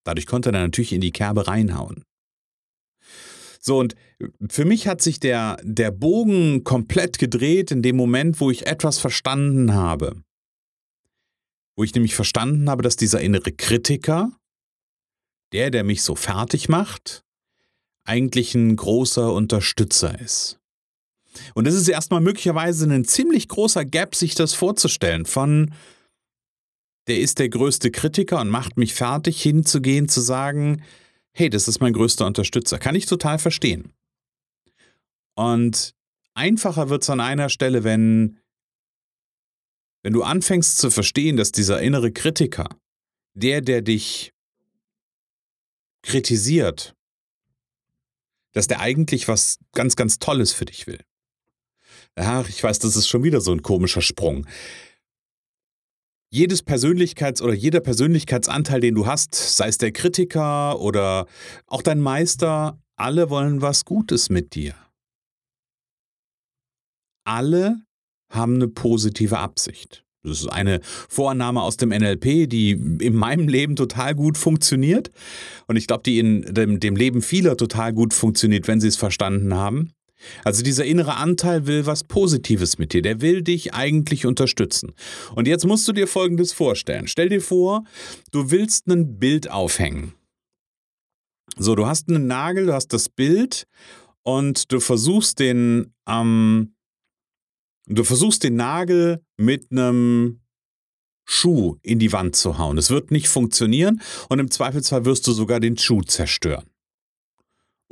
Dadurch 0.04 0.26
konnte 0.26 0.50
er 0.50 0.60
natürlich 0.60 0.92
in 0.92 1.00
die 1.00 1.12
Kerbe 1.12 1.46
reinhauen. 1.46 2.04
So, 3.60 3.78
und 3.78 3.94
für 4.50 4.64
mich 4.64 4.88
hat 4.88 5.00
sich 5.00 5.20
der, 5.20 5.56
der 5.62 5.92
Bogen 5.92 6.64
komplett 6.64 7.18
gedreht 7.18 7.70
in 7.70 7.82
dem 7.82 7.96
Moment, 7.96 8.40
wo 8.40 8.50
ich 8.50 8.66
etwas 8.66 8.98
verstanden 8.98 9.72
habe. 9.72 10.22
Wo 11.76 11.84
ich 11.84 11.94
nämlich 11.94 12.16
verstanden 12.16 12.68
habe, 12.68 12.82
dass 12.82 12.96
dieser 12.96 13.20
innere 13.20 13.52
Kritiker, 13.52 14.32
der, 15.52 15.70
der 15.70 15.84
mich 15.84 16.02
so 16.02 16.16
fertig 16.16 16.68
macht, 16.68 17.22
eigentlich 18.04 18.56
ein 18.56 18.74
großer 18.74 19.32
Unterstützer 19.32 20.20
ist. 20.20 20.58
Und 21.54 21.66
es 21.66 21.74
ist 21.74 21.88
erstmal 21.88 22.20
möglicherweise 22.20 22.84
ein 22.86 23.04
ziemlich 23.04 23.48
großer 23.48 23.84
Gap, 23.84 24.14
sich 24.14 24.34
das 24.34 24.54
vorzustellen, 24.54 25.26
von 25.26 25.72
der 27.08 27.20
ist 27.20 27.38
der 27.38 27.48
größte 27.48 27.90
Kritiker 27.90 28.40
und 28.40 28.48
macht 28.48 28.76
mich 28.76 28.94
fertig, 28.94 29.42
hinzugehen, 29.42 30.08
zu 30.08 30.20
sagen, 30.20 30.82
hey, 31.32 31.50
das 31.50 31.66
ist 31.66 31.80
mein 31.80 31.92
größter 31.92 32.26
Unterstützer. 32.26 32.78
Kann 32.78 32.94
ich 32.94 33.06
total 33.06 33.38
verstehen. 33.38 33.92
Und 35.34 35.94
einfacher 36.34 36.88
wird 36.88 37.02
es 37.02 37.10
an 37.10 37.20
einer 37.20 37.48
Stelle, 37.48 37.84
wenn, 37.84 38.38
wenn 40.02 40.12
du 40.12 40.22
anfängst 40.22 40.78
zu 40.78 40.90
verstehen, 40.90 41.36
dass 41.36 41.52
dieser 41.52 41.80
innere 41.80 42.12
Kritiker, 42.12 42.68
der, 43.34 43.62
der 43.62 43.82
dich 43.82 44.32
kritisiert, 46.02 46.94
dass 48.52 48.66
der 48.66 48.80
eigentlich 48.80 49.28
was 49.28 49.58
ganz, 49.72 49.96
ganz 49.96 50.18
Tolles 50.18 50.52
für 50.52 50.66
dich 50.66 50.86
will. 50.86 51.02
Ach, 52.16 52.48
ich 52.48 52.62
weiß, 52.62 52.78
das 52.78 52.96
ist 52.96 53.08
schon 53.08 53.24
wieder 53.24 53.40
so 53.40 53.52
ein 53.52 53.62
komischer 53.62 54.02
Sprung. 54.02 54.46
Jedes 56.30 56.64
Persönlichkeits- 56.64 57.42
oder 57.42 57.52
jeder 57.52 57.80
Persönlichkeitsanteil, 57.80 58.80
den 58.80 58.94
du 58.94 59.06
hast, 59.06 59.34
sei 59.34 59.68
es 59.68 59.78
der 59.78 59.92
Kritiker 59.92 60.80
oder 60.80 61.26
auch 61.66 61.82
dein 61.82 62.00
Meister, 62.00 62.78
alle 62.96 63.30
wollen 63.30 63.60
was 63.60 63.84
Gutes 63.84 64.30
mit 64.30 64.54
dir. 64.54 64.74
Alle 67.24 67.82
haben 68.30 68.56
eine 68.56 68.68
positive 68.68 69.38
Absicht. 69.38 70.04
Das 70.24 70.40
ist 70.40 70.48
eine 70.48 70.80
Vorannahme 70.82 71.62
aus 71.62 71.76
dem 71.76 71.90
NLP, 71.90 72.48
die 72.48 72.70
in 72.70 73.14
meinem 73.14 73.48
Leben 73.48 73.74
total 73.74 74.14
gut 74.14 74.38
funktioniert. 74.38 75.10
Und 75.66 75.76
ich 75.76 75.86
glaube, 75.86 76.04
die 76.04 76.18
in 76.18 76.42
dem, 76.54 76.78
dem, 76.78 76.94
Leben 76.94 77.22
vieler 77.22 77.56
total 77.56 77.92
gut 77.92 78.14
funktioniert, 78.14 78.68
wenn 78.68 78.80
sie 78.80 78.88
es 78.88 78.96
verstanden 78.96 79.52
haben. 79.54 79.92
Also 80.44 80.62
dieser 80.62 80.84
innere 80.84 81.16
Anteil 81.16 81.66
will 81.66 81.86
was 81.86 82.04
Positives 82.04 82.78
mit 82.78 82.92
dir. 82.92 83.02
Der 83.02 83.20
will 83.20 83.42
dich 83.42 83.74
eigentlich 83.74 84.26
unterstützen. 84.26 84.92
Und 85.34 85.46
jetzt 85.48 85.66
musst 85.66 85.86
du 85.88 85.92
dir 85.92 86.06
Folgendes 86.06 86.52
vorstellen. 86.52 87.08
Stell 87.08 87.28
dir 87.28 87.40
vor, 87.40 87.84
du 88.30 88.50
willst 88.50 88.86
ein 88.88 89.18
Bild 89.18 89.50
aufhängen. 89.50 90.14
So, 91.56 91.74
du 91.74 91.86
hast 91.86 92.08
einen 92.08 92.26
Nagel, 92.26 92.66
du 92.66 92.72
hast 92.72 92.92
das 92.92 93.08
Bild 93.08 93.66
und 94.22 94.72
du 94.72 94.80
versuchst 94.80 95.38
den 95.38 95.92
ähm, 96.08 96.74
Du 97.86 98.04
versuchst 98.04 98.44
den 98.44 98.56
Nagel 98.56 99.24
mit 99.36 99.70
einem 99.70 100.40
Schuh 101.24 101.78
in 101.82 101.98
die 101.98 102.12
Wand 102.12 102.36
zu 102.36 102.58
hauen. 102.58 102.78
Es 102.78 102.90
wird 102.90 103.10
nicht 103.10 103.28
funktionieren 103.28 104.00
und 104.28 104.38
im 104.38 104.50
Zweifelsfall 104.50 105.04
wirst 105.04 105.26
du 105.26 105.32
sogar 105.32 105.60
den 105.60 105.76
Schuh 105.76 106.02
zerstören. 106.02 106.71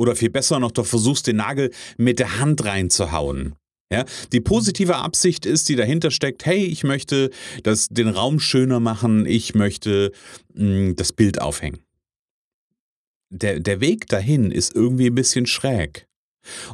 Oder 0.01 0.17
viel 0.17 0.31
besser 0.31 0.59
noch, 0.61 0.71
du 0.71 0.83
versuchst 0.83 1.27
den 1.27 1.37
Nagel 1.37 1.71
mit 1.99 2.21
der 2.21 2.39
Hand 2.39 2.65
reinzuhauen. 2.65 3.55
Ja, 3.93 4.07
die 4.33 4.41
positive 4.41 4.97
Absicht 4.97 5.45
ist, 5.45 5.69
die 5.69 5.77
dahinter 5.77 6.11
steckt, 6.11 6.47
hey, 6.47 6.65
ich 6.65 6.85
möchte 6.85 7.29
das, 7.65 7.89
den 7.89 8.09
Raum 8.09 8.41
schöner 8.41 8.81
machen, 8.81 9.27
ich 9.27 9.55
möchte 9.55 10.13
mh, 10.55 10.65
hm, 10.65 10.97
das 10.97 11.13
Bild 11.13 11.43
aufhängen. 11.43 11.81
Der, 13.29 13.61
der 13.61 13.83
Weg 13.83 14.07
dahin 14.07 14.51
ist 14.51 14.75
irgendwie 14.75 15.09
ein 15.09 15.15
bisschen 15.15 15.45
schräg. 15.45 16.07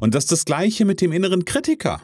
Und 0.01 0.15
das 0.15 0.27
ist 0.27 0.33
das 0.33 0.45
gleiche 0.45 0.85
mit 0.85 1.01
dem 1.01 1.11
inneren 1.11 1.45
Kritiker. 1.45 2.01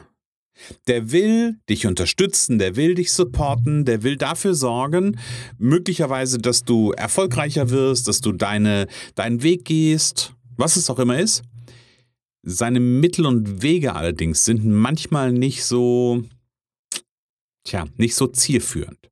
Der 0.87 1.13
will 1.13 1.55
dich 1.69 1.87
unterstützen, 1.87 2.59
der 2.59 2.75
will 2.75 2.95
dich 2.95 3.13
supporten, 3.13 3.85
der 3.85 4.03
will 4.03 4.17
dafür 4.17 4.55
sorgen, 4.55 5.17
möglicherweise, 5.57 6.37
dass 6.37 6.65
du 6.65 6.91
erfolgreicher 6.91 7.69
wirst, 7.69 8.09
dass 8.09 8.19
du 8.19 8.33
deine, 8.33 8.87
deinen 9.15 9.41
Weg 9.41 9.63
gehst, 9.63 10.33
was 10.57 10.75
es 10.75 10.89
auch 10.89 10.99
immer 10.99 11.19
ist. 11.19 11.43
Seine 12.45 12.79
Mittel 12.79 13.25
und 13.25 13.61
Wege 13.61 13.95
allerdings 13.95 14.43
sind 14.43 14.65
manchmal 14.65 15.31
nicht 15.31 15.63
so, 15.63 16.23
tja, 17.63 17.85
nicht 17.97 18.15
so 18.15 18.27
zielführend. 18.27 19.09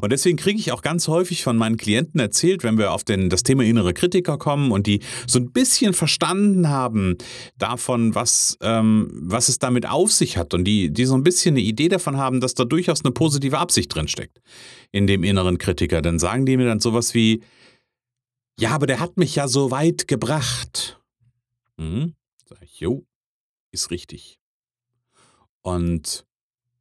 Und 0.00 0.12
deswegen 0.12 0.36
kriege 0.36 0.58
ich 0.58 0.72
auch 0.72 0.82
ganz 0.82 1.08
häufig 1.08 1.42
von 1.42 1.56
meinen 1.56 1.76
Klienten 1.76 2.20
erzählt, 2.20 2.64
wenn 2.64 2.78
wir 2.78 2.92
auf 2.92 3.04
den, 3.04 3.30
das 3.30 3.42
Thema 3.42 3.64
innere 3.64 3.94
Kritiker 3.94 4.38
kommen 4.38 4.72
und 4.72 4.86
die 4.86 5.00
so 5.26 5.38
ein 5.38 5.52
bisschen 5.52 5.92
verstanden 5.92 6.68
haben 6.68 7.16
davon, 7.58 8.14
was, 8.14 8.56
ähm, 8.62 9.10
was 9.12 9.48
es 9.48 9.58
damit 9.58 9.88
auf 9.88 10.12
sich 10.12 10.36
hat 10.36 10.54
und 10.54 10.64
die, 10.64 10.90
die 10.90 11.04
so 11.04 11.14
ein 11.14 11.22
bisschen 11.22 11.54
eine 11.54 11.64
Idee 11.64 11.88
davon 11.88 12.16
haben, 12.16 12.40
dass 12.40 12.54
da 12.54 12.64
durchaus 12.64 13.04
eine 13.04 13.12
positive 13.12 13.58
Absicht 13.58 13.94
drinsteckt 13.94 14.40
in 14.92 15.06
dem 15.06 15.22
inneren 15.22 15.58
Kritiker, 15.58 16.02
dann 16.02 16.18
sagen 16.18 16.46
die 16.46 16.56
mir 16.56 16.66
dann 16.66 16.80
sowas 16.80 17.14
wie, 17.14 17.42
ja, 18.58 18.70
aber 18.70 18.86
der 18.86 19.00
hat 19.00 19.16
mich 19.16 19.36
ja 19.36 19.48
so 19.48 19.70
weit 19.70 20.08
gebracht. 20.08 21.00
Hm? 21.78 22.14
Sag 22.44 22.62
ich, 22.62 22.80
jo, 22.80 23.06
ist 23.72 23.90
richtig. 23.90 24.38
Und 25.62 26.26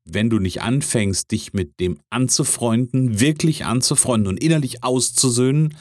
wenn 0.06 0.30
du 0.30 0.40
nicht 0.40 0.62
anfängst, 0.62 1.32
dich 1.32 1.54
mit 1.54 1.80
dem 1.80 2.00
anzufreunden, 2.10 3.20
wirklich 3.20 3.66
anzufreunden 3.66 4.28
und 4.28 4.42
innerlich 4.42 4.84
auszusöhnen, 4.84 5.76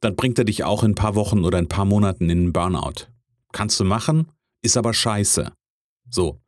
dann 0.00 0.16
bringt 0.16 0.38
er 0.38 0.44
dich 0.44 0.64
auch 0.64 0.82
in 0.82 0.92
ein 0.92 0.96
paar 0.96 1.14
Wochen 1.14 1.44
oder 1.44 1.58
ein 1.58 1.68
paar 1.68 1.84
Monaten 1.84 2.30
in 2.30 2.38
einen 2.38 2.52
Burnout. 2.52 3.06
Kannst 3.52 3.78
du 3.78 3.84
machen, 3.84 4.28
ist 4.62 4.76
aber 4.76 4.94
scheiße. 4.94 5.52
So. 6.10 6.40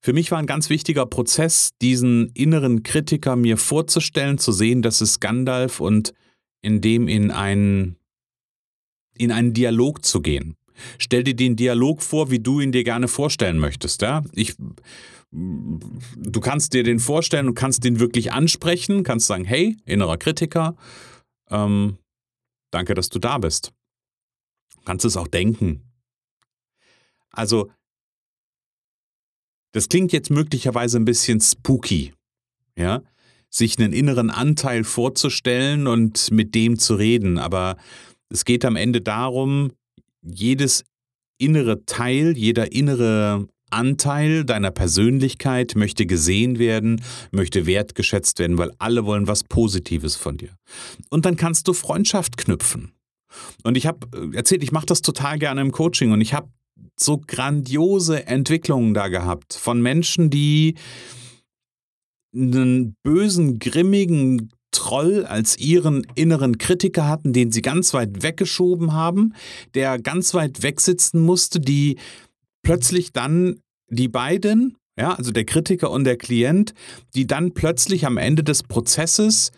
Für 0.00 0.12
mich 0.12 0.30
war 0.30 0.38
ein 0.38 0.46
ganz 0.46 0.68
wichtiger 0.68 1.06
Prozess, 1.06 1.70
diesen 1.80 2.28
inneren 2.30 2.82
Kritiker 2.82 3.36
mir 3.36 3.56
vorzustellen, 3.56 4.38
zu 4.38 4.52
sehen, 4.52 4.82
dass 4.82 5.00
es 5.00 5.20
Gandalf 5.20 5.80
und 5.80 6.12
in 6.64 6.80
dem 6.80 7.08
in 7.08 7.30
einen, 7.30 7.96
in 9.18 9.30
einen 9.30 9.52
Dialog 9.52 10.04
zu 10.04 10.22
gehen. 10.22 10.56
Stell 10.98 11.22
dir 11.22 11.36
den 11.36 11.56
Dialog 11.56 12.02
vor, 12.02 12.30
wie 12.30 12.40
du 12.40 12.58
ihn 12.58 12.72
dir 12.72 12.84
gerne 12.84 13.06
vorstellen 13.06 13.58
möchtest. 13.58 14.02
Ja? 14.02 14.24
Ich 14.32 14.56
du 15.30 16.40
kannst 16.40 16.74
dir 16.74 16.84
den 16.84 17.00
vorstellen 17.00 17.48
und 17.48 17.54
kannst 17.54 17.82
den 17.82 17.98
wirklich 17.98 18.32
ansprechen, 18.32 19.02
kannst 19.02 19.26
sagen, 19.26 19.44
hey, 19.44 19.76
innerer 19.84 20.16
Kritiker, 20.16 20.76
ähm, 21.50 21.98
danke, 22.70 22.94
dass 22.94 23.08
du 23.08 23.18
da 23.18 23.38
bist. 23.38 23.72
Du 24.76 24.82
kannst 24.84 25.04
es 25.04 25.16
auch 25.16 25.26
denken. 25.26 25.82
Also, 27.30 27.70
das 29.72 29.88
klingt 29.88 30.12
jetzt 30.12 30.30
möglicherweise 30.30 30.98
ein 30.98 31.04
bisschen 31.04 31.40
spooky, 31.40 32.14
ja, 32.76 33.02
sich 33.54 33.78
einen 33.78 33.92
inneren 33.92 34.30
Anteil 34.30 34.82
vorzustellen 34.82 35.86
und 35.86 36.30
mit 36.32 36.54
dem 36.54 36.78
zu 36.78 36.96
reden, 36.96 37.38
aber 37.38 37.76
es 38.28 38.44
geht 38.44 38.64
am 38.64 38.74
Ende 38.74 39.00
darum, 39.00 39.70
jedes 40.22 40.84
innere 41.38 41.84
Teil, 41.86 42.36
jeder 42.36 42.72
innere 42.72 43.46
Anteil 43.70 44.44
deiner 44.44 44.70
Persönlichkeit 44.70 45.74
möchte 45.76 46.06
gesehen 46.06 46.58
werden, 46.58 47.00
möchte 47.30 47.66
wertgeschätzt 47.66 48.38
werden, 48.40 48.58
weil 48.58 48.72
alle 48.78 49.04
wollen 49.04 49.28
was 49.28 49.44
Positives 49.44 50.16
von 50.16 50.36
dir. 50.36 50.56
Und 51.10 51.24
dann 51.24 51.36
kannst 51.36 51.68
du 51.68 51.74
Freundschaft 51.74 52.36
knüpfen. 52.36 52.92
Und 53.62 53.76
ich 53.76 53.86
habe 53.86 54.06
äh, 54.16 54.36
erzählt, 54.36 54.62
ich 54.62 54.72
mache 54.72 54.86
das 54.86 55.02
total 55.02 55.38
gerne 55.38 55.60
im 55.60 55.72
Coaching 55.72 56.12
und 56.12 56.20
ich 56.20 56.34
habe 56.34 56.48
so 56.96 57.20
grandiose 57.24 58.26
Entwicklungen 58.26 58.94
da 58.94 59.08
gehabt 59.08 59.54
von 59.54 59.82
Menschen, 59.82 60.30
die 60.30 60.74
einen 62.34 62.96
bösen, 63.02 63.58
grimmigen 63.58 64.50
Troll 64.70 65.24
als 65.24 65.56
ihren 65.56 66.04
inneren 66.16 66.58
Kritiker 66.58 67.08
hatten, 67.08 67.32
den 67.32 67.52
sie 67.52 67.62
ganz 67.62 67.94
weit 67.94 68.22
weggeschoben 68.22 68.92
haben, 68.92 69.34
der 69.74 70.00
ganz 70.00 70.34
weit 70.34 70.62
wegsitzen 70.62 71.20
musste, 71.20 71.60
die 71.60 71.96
plötzlich 72.62 73.12
dann 73.12 73.60
die 73.88 74.08
beiden, 74.08 74.76
ja, 74.98 75.14
also 75.14 75.30
der 75.30 75.44
Kritiker 75.44 75.90
und 75.90 76.04
der 76.04 76.16
Klient, 76.16 76.74
die 77.14 77.26
dann 77.26 77.54
plötzlich 77.54 78.04
am 78.04 78.16
Ende 78.16 78.42
des 78.42 78.64
Prozesses 78.64 79.52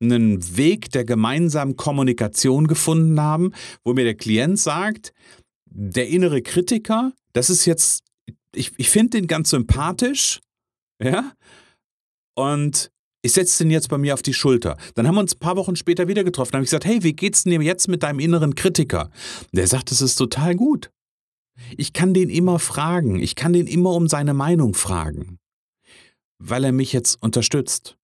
einen 0.00 0.56
Weg 0.56 0.90
der 0.92 1.04
gemeinsamen 1.04 1.76
Kommunikation 1.76 2.66
gefunden 2.66 3.20
haben, 3.20 3.52
wo 3.84 3.92
mir 3.92 4.04
der 4.04 4.14
Klient 4.14 4.58
sagt, 4.58 5.12
der 5.66 6.08
innere 6.08 6.42
Kritiker, 6.42 7.12
das 7.32 7.50
ist 7.50 7.66
jetzt, 7.66 8.04
ich, 8.54 8.72
ich 8.76 8.88
finde 8.88 9.18
den 9.18 9.26
ganz 9.26 9.50
sympathisch, 9.50 10.40
ja, 11.02 11.32
und 12.40 12.90
ich 13.22 13.32
setze 13.32 13.64
den 13.64 13.70
jetzt 13.70 13.88
bei 13.88 13.98
mir 13.98 14.14
auf 14.14 14.22
die 14.22 14.32
Schulter. 14.32 14.78
Dann 14.94 15.06
haben 15.06 15.14
wir 15.14 15.20
uns 15.20 15.34
ein 15.34 15.40
paar 15.40 15.56
Wochen 15.56 15.76
später 15.76 16.08
wieder 16.08 16.24
getroffen. 16.24 16.52
Dann 16.52 16.58
habe 16.58 16.64
ich 16.64 16.70
gesagt, 16.70 16.86
hey, 16.86 17.02
wie 17.02 17.12
geht's 17.12 17.44
denn 17.44 17.60
jetzt 17.60 17.88
mit 17.88 18.02
deinem 18.02 18.18
inneren 18.18 18.54
Kritiker? 18.54 19.10
Der 19.52 19.66
sagt, 19.66 19.92
es 19.92 20.00
ist 20.00 20.16
total 20.16 20.54
gut. 20.54 20.90
Ich 21.76 21.92
kann 21.92 22.14
den 22.14 22.30
immer 22.30 22.58
fragen. 22.58 23.18
Ich 23.18 23.34
kann 23.34 23.52
den 23.52 23.66
immer 23.66 23.90
um 23.90 24.08
seine 24.08 24.32
Meinung 24.32 24.74
fragen. 24.74 25.38
Weil 26.38 26.64
er 26.64 26.72
mich 26.72 26.94
jetzt 26.94 27.22
unterstützt. 27.22 27.98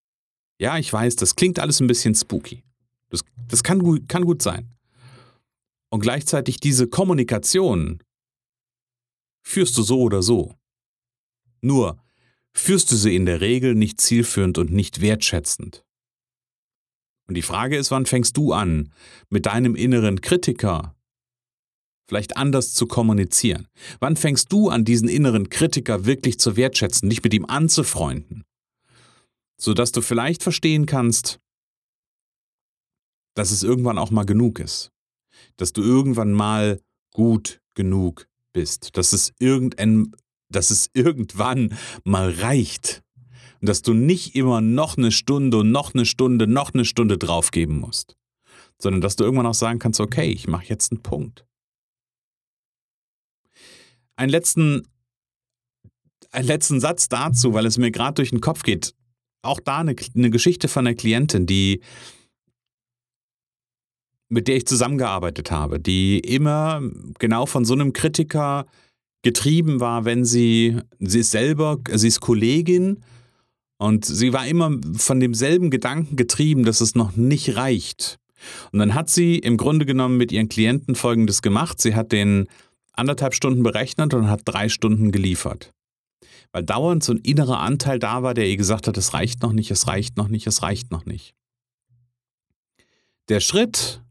Ja, 0.61 0.77
ich 0.77 0.93
weiß, 0.93 1.17
das 1.17 1.37
klingt 1.37 1.59
alles 1.59 1.81
ein 1.81 1.87
bisschen 1.87 2.15
spooky. 2.15 2.63
Das, 3.09 3.23
das 3.49 3.63
kann, 3.63 3.79
gut, 3.79 4.09
kann 4.09 4.27
gut 4.27 4.43
sein. 4.43 4.71
Und 5.89 6.01
gleichzeitig 6.01 6.61
diese 6.61 6.89
Kommunikation 6.89 8.03
führst 9.43 9.79
du 9.79 9.83
so 9.83 10.01
oder 10.01 10.23
so. 10.23 10.55
Nur 11.63 11.97
führst 12.59 12.91
du 12.91 12.97
sie 12.97 13.15
in 13.15 13.27
der 13.27 13.41
Regel 13.41 13.75
nicht 13.75 14.01
zielführend 14.01 14.59
und 14.59 14.73
nicht 14.73 15.01
wertschätzend. 15.01 15.85
Und 17.29 17.35
die 17.35 17.43
Frage 17.43 17.77
ist, 17.77 17.91
wann 17.91 18.07
fängst 18.07 18.37
du 18.37 18.53
an, 18.53 18.93
mit 19.31 19.47
deinem 19.47 19.75
inneren 19.75 20.21
Kritiker 20.21 20.95
vielleicht 22.09 22.37
anders 22.37 22.73
zu 22.73 22.87
kommunizieren? 22.87 23.69
Wann 23.99 24.17
fängst 24.17 24.53
du 24.53 24.69
an, 24.69 24.85
diesen 24.85 25.09
inneren 25.09 25.49
Kritiker 25.49 26.07
wirklich 26.07 26.39
zu 26.39 26.57
wertschätzen, 26.57 27.11
dich 27.11 27.23
mit 27.23 27.35
ihm 27.35 27.45
anzufreunden? 27.45 28.45
Sodass 29.61 29.93
du 29.93 30.03
vielleicht 30.03 30.43
verstehen 30.43 30.87
kannst, 30.87 31.41
dass 33.35 33.51
es 33.51 33.63
irgendwann 33.63 33.99
auch 33.99 34.11
mal 34.11 34.25
genug 34.25 34.61
ist. 34.61 34.93
Dass 35.57 35.73
du 35.73 35.83
irgendwann 35.83 36.33
mal 36.33 36.81
gut 37.13 37.61
genug 37.75 38.29
bist. 38.53 38.97
Dass 38.97 39.13
es 39.13 39.33
irgendein, 39.39 40.13
dass 40.49 40.71
es 40.71 40.91
irgendwann 40.95 41.77
mal 42.05 42.31
reicht. 42.31 43.03
Und 43.61 43.69
dass 43.69 43.83
du 43.83 43.95
nicht 43.95 44.35
immer 44.35 44.61
noch 44.61 44.97
eine 44.97 45.11
Stunde 45.11 45.59
und 45.59 45.73
noch 45.73 45.95
eine 45.95 46.05
Stunde, 46.05 46.47
noch 46.47 46.75
eine 46.75 46.85
Stunde 46.85 47.19
draufgeben 47.19 47.79
musst. 47.79 48.17
Sondern 48.79 49.01
dass 49.01 49.17
du 49.17 49.25
irgendwann 49.25 49.47
auch 49.47 49.55
sagen 49.55 49.79
kannst, 49.79 50.01
okay, 50.01 50.31
ich 50.31 50.47
mache 50.47 50.67
jetzt 50.67 50.93
einen 50.93 51.03
Punkt. 51.03 51.47
Einen 54.17 54.31
letzten, 54.31 54.87
einen 56.31 56.47
letzten 56.47 56.81
Satz 56.81 57.09
dazu, 57.09 57.55
weil 57.55 57.67
es 57.67 57.79
mir 57.79 57.91
gerade 57.91 58.15
durch 58.15 58.31
den 58.31 58.41
Kopf 58.41 58.63
geht. 58.63 58.95
Auch 59.43 59.61
da 59.61 59.79
eine, 59.79 59.95
eine 60.15 60.31
Geschichte 60.31 60.69
von 60.69 60.87
einer 60.87 60.97
Klientin, 60.97 61.47
die 61.47 61.81
mit 64.29 64.49
der 64.49 64.57
ich 64.57 64.67
zusammengearbeitet 64.67 65.51
habe, 65.51 65.79
die 65.79 66.19
immer 66.19 66.83
genau 67.19 67.47
von 67.47 67.65
so 67.65 67.75
einem 67.75 67.93
Kritiker 67.93 68.67
getrieben 69.27 69.81
war, 69.81 70.05
wenn 70.05 70.25
sie, 70.25 70.77
sie 71.01 71.19
ist 71.19 71.33
selber, 71.33 71.79
sie 71.93 72.07
ist 72.07 72.21
Kollegin 72.21 73.03
und 73.77 74.05
sie 74.05 74.33
war 74.33 74.47
immer 74.47 74.71
von 74.97 75.19
demselben 75.19 75.71
Gedanken 75.71 76.15
getrieben, 76.15 76.65
dass 76.65 76.81
es 76.81 76.95
noch 76.95 77.17
nicht 77.17 77.57
reicht. 77.57 78.21
Und 78.71 78.79
dann 78.79 78.95
hat 78.95 79.11
sie 79.11 79.37
im 79.37 79.57
Grunde 79.57 79.85
genommen 79.85 80.17
mit 80.17 80.31
ihren 80.31 80.49
Klienten 80.49 80.95
Folgendes 80.95 81.43
gemacht. 81.43 81.81
Sie 81.81 81.97
hat 81.97 82.13
den 82.13 82.47
anderthalb 82.93 83.35
Stunden 83.35 83.65
berechnet 83.65 84.15
und 84.15 84.31
hat 84.31 84.43
drei 84.45 84.69
Stunden 84.69 85.11
geliefert. 85.11 85.73
Weil 86.53 86.63
dauernd 86.63 87.03
so 87.03 87.13
ein 87.13 87.19
innerer 87.19 87.59
Anteil 87.59 87.99
da 87.99 88.23
war, 88.23 88.33
der 88.33 88.47
ihr 88.47 88.57
gesagt 88.57 88.87
hat, 88.87 88.97
es 88.97 89.13
reicht 89.13 89.43
noch 89.43 89.53
nicht, 89.53 89.73
es 89.73 89.89
reicht 89.89 90.17
noch 90.17 90.29
nicht, 90.29 90.47
es 90.47 90.63
reicht 90.63 90.93
noch 90.93 91.05
nicht. 91.05 91.35
Der 93.29 93.41
Schritt, 93.41 94.03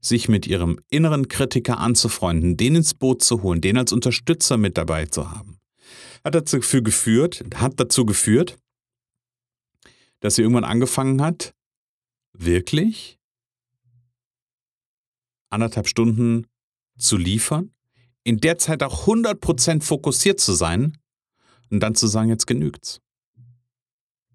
sich 0.00 0.28
mit 0.28 0.46
ihrem 0.46 0.80
inneren 0.88 1.28
Kritiker 1.28 1.78
anzufreunden, 1.78 2.56
den 2.56 2.76
ins 2.76 2.94
Boot 2.94 3.22
zu 3.22 3.42
holen, 3.42 3.60
den 3.60 3.76
als 3.76 3.92
Unterstützer 3.92 4.56
mit 4.56 4.78
dabei 4.78 5.06
zu 5.06 5.30
haben, 5.30 5.58
hat 6.24 6.34
dazu 6.34 6.60
geführt, 6.60 7.44
hat 7.54 7.78
dazu 7.78 8.06
geführt, 8.06 8.56
dass 10.20 10.36
sie 10.36 10.42
irgendwann 10.42 10.64
angefangen 10.64 11.22
hat, 11.22 11.54
wirklich 12.32 13.18
anderthalb 15.50 15.88
Stunden 15.88 16.46
zu 16.98 17.16
liefern, 17.16 17.72
in 18.22 18.38
der 18.38 18.58
Zeit 18.58 18.82
auch 18.82 19.06
100% 19.06 19.82
fokussiert 19.82 20.40
zu 20.40 20.52
sein 20.52 20.98
und 21.70 21.80
dann 21.80 21.94
zu 21.94 22.06
sagen, 22.06 22.28
jetzt 22.28 22.46
genügt's. 22.46 23.00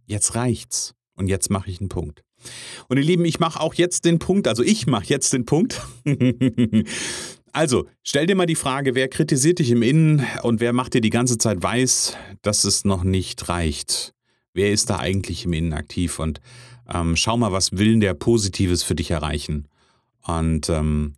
Jetzt 0.06 0.36
reicht's 0.36 0.94
und 1.14 1.28
jetzt 1.28 1.50
mache 1.50 1.70
ich 1.70 1.80
einen 1.80 1.90
Punkt. 1.90 2.24
Und 2.88 2.98
ihr 2.98 3.04
Lieben, 3.04 3.26
ich 3.26 3.40
mache 3.40 3.60
auch 3.60 3.74
jetzt 3.74 4.06
den 4.06 4.20
Punkt, 4.20 4.48
also 4.48 4.64
ich 4.64 4.88
mache 4.88 5.06
jetzt 5.06 5.34
den 5.34 5.46
Punkt. 5.46 5.82
also, 7.52 7.88
stell 8.04 8.26
dir 8.26 8.36
mal 8.36 8.46
die 8.46 8.56
Frage, 8.56 8.96
wer 8.96 9.08
kritisiert 9.08 9.60
dich 9.60 9.72
im 9.72 9.82
Innen 9.82 10.26
und 10.44 10.60
wer 10.60 10.74
macht 10.74 10.94
dir 10.94 11.02
die 11.02 11.10
ganze 11.10 11.38
Zeit 11.38 11.62
weiß, 11.62 12.18
dass 12.42 12.64
es 12.64 12.86
noch 12.86 13.04
nicht 13.04 13.50
reicht? 13.50 14.14
Wer 14.54 14.72
ist 14.72 14.90
da 14.90 15.00
eigentlich 15.00 15.46
im 15.46 15.54
Innen 15.54 15.74
aktiv? 15.74 16.20
Und 16.20 16.40
ähm, 16.94 17.16
schau 17.16 17.38
mal, 17.38 17.52
was 17.52 17.74
will 17.74 18.00
der 18.00 18.14
Positives 18.14 18.84
für 18.84 18.96
dich 18.96 19.12
erreichen? 19.12 19.68
Und 20.22 20.70
ähm, 20.70 21.16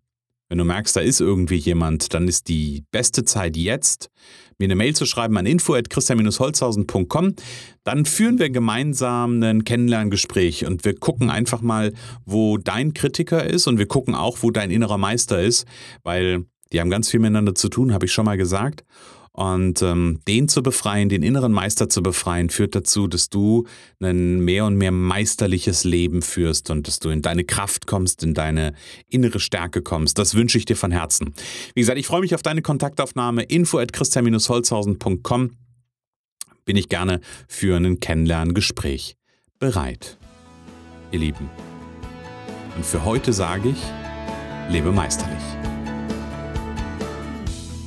wenn 0.49 0.57
du 0.57 0.63
merkst, 0.63 0.95
da 0.95 1.01
ist 1.01 1.19
irgendwie 1.19 1.57
jemand, 1.57 2.13
dann 2.13 2.27
ist 2.27 2.47
die 2.47 2.83
beste 2.91 3.25
Zeit 3.25 3.57
jetzt, 3.57 4.09
mir 4.57 4.65
eine 4.65 4.75
Mail 4.75 4.95
zu 4.95 5.05
schreiben 5.05 5.37
an 5.37 5.45
info.christian-holzhausen.com. 5.45 7.35
Dann 7.83 8.05
führen 8.05 8.39
wir 8.39 8.49
gemeinsam 8.49 9.41
ein 9.43 9.63
Kennenlerngespräch 9.63 10.65
und 10.65 10.83
wir 10.85 10.95
gucken 10.95 11.29
einfach 11.29 11.61
mal, 11.61 11.93
wo 12.25 12.57
dein 12.57 12.93
Kritiker 12.93 13.45
ist 13.45 13.67
und 13.67 13.77
wir 13.77 13.87
gucken 13.87 14.15
auch, 14.15 14.39
wo 14.41 14.51
dein 14.51 14.71
innerer 14.71 14.97
Meister 14.97 15.41
ist, 15.41 15.65
weil 16.03 16.45
die 16.71 16.81
haben 16.81 16.89
ganz 16.89 17.09
viel 17.09 17.19
miteinander 17.19 17.55
zu 17.55 17.69
tun, 17.69 17.93
habe 17.93 18.05
ich 18.05 18.13
schon 18.13 18.25
mal 18.25 18.37
gesagt. 18.37 18.83
Und 19.37 19.83
ähm, 19.83 20.19
den 20.27 20.49
zu 20.49 20.63
befreien, 20.63 21.09
den 21.09 21.21
inneren 21.21 21.51
Meister 21.51 21.89
zu 21.89 22.01
befreien, 22.01 22.49
führt 22.49 22.73
dazu, 22.73 23.05
dass 23.05 23.29
du 23.29 23.67
ein 24.01 24.39
mehr 24.39 24.65
und 24.65 24.77
mehr 24.77 24.91
meisterliches 24.91 25.83
Leben 25.83 26.23
führst 26.23 26.71
und 26.71 26.87
dass 26.87 26.97
du 26.97 27.09
in 27.09 27.21
deine 27.21 27.43
Kraft 27.43 27.85
kommst, 27.85 28.23
in 28.23 28.33
deine 28.33 28.73
innere 29.07 29.39
Stärke 29.39 29.83
kommst. 29.83 30.17
Das 30.17 30.33
wünsche 30.33 30.57
ich 30.57 30.65
dir 30.65 30.75
von 30.75 30.91
Herzen. 30.91 31.35
Wie 31.75 31.81
gesagt, 31.81 31.99
ich 31.99 32.07
freue 32.07 32.21
mich 32.21 32.33
auf 32.33 32.41
deine 32.41 32.63
Kontaktaufnahme. 32.63 33.43
info 33.43 33.77
at 33.77 33.93
christian-holzhausen.com 33.93 35.51
bin 36.65 36.75
ich 36.75 36.89
gerne 36.89 37.21
für 37.47 37.77
ein 37.77 37.99
Kennenlerngespräch 37.99 39.17
bereit. 39.59 40.17
Ihr 41.11 41.19
Lieben. 41.19 41.47
Und 42.75 42.83
für 42.83 43.05
heute 43.05 43.33
sage 43.33 43.69
ich, 43.69 44.73
lebe 44.73 44.91
meisterlich. 44.91 45.76